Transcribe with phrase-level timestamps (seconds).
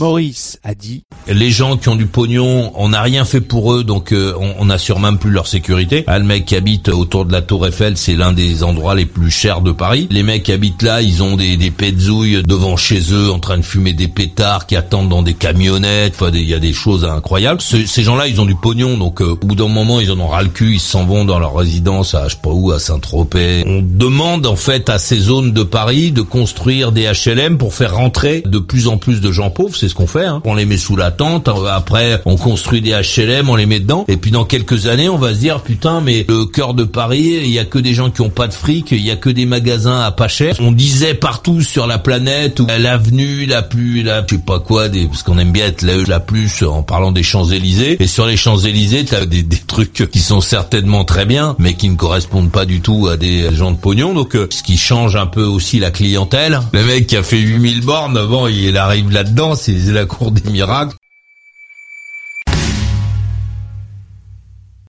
[0.00, 3.84] Maurice a dit Les gens qui ont du pognon, on n'a rien fait pour eux,
[3.84, 6.04] donc euh, on, on assure même plus leur sécurité.
[6.06, 9.06] Ah, le mec qui habite autour de la Tour Eiffel, c'est l'un des endroits les
[9.06, 10.08] plus chers de Paris.
[10.10, 11.70] Les mecs qui habitent là, ils ont des, des
[12.46, 16.14] devant chez eux, en train de fumer des pétards, qui attendent dans des camionnettes.
[16.16, 17.60] Enfin, il y a des choses incroyables.
[17.60, 20.18] Ce- ces gens-là, ils ont du pognon, donc euh, au bout d'un moment, ils en
[20.20, 22.70] ont ras le cul, ils s'en vont dans leur résidence à je sais pas où,
[22.72, 23.64] à Saint-Tropez.
[23.66, 27.96] On demande en fait à ces zones de Paris de construire des HLM pour faire
[27.96, 29.76] rentrer de plus en plus de gens pauvres.
[29.90, 30.24] Ce qu'on fait.
[30.24, 30.40] Hein.
[30.44, 31.48] On les met sous la tente.
[31.48, 34.04] Après, on construit des HLM, on les met dedans.
[34.08, 37.40] Et puis dans quelques années, on va se dire putain, mais le cœur de Paris,
[37.42, 39.30] il y a que des gens qui ont pas de fric, il y a que
[39.30, 40.54] des magasins à pas cher.
[40.60, 45.06] On disait partout sur la planète l'avenue la plus, la, je sais pas quoi, des,
[45.06, 47.96] parce qu'on aime bien être la, la plus en parlant des Champs Élysées.
[48.00, 51.74] Et sur les Champs Élysées, t'as des, des trucs qui sont certainement très bien, mais
[51.74, 54.14] qui ne correspondent pas du tout à des gens de pognon.
[54.14, 56.60] Donc, euh, ce qui change un peu aussi la clientèle.
[56.72, 60.50] Le mec qui a fait 8000 bornes, bon, il arrive là-dedans, c'est la cour des
[60.50, 60.96] miracles.